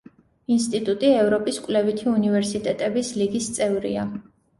ინსტიტუტი 0.53 1.11
ევროპის 1.17 1.59
კვლევითი 1.65 2.07
უნივერსიტეტების 2.13 3.13
ლიგის 3.21 3.51
წევრია. 3.59 4.07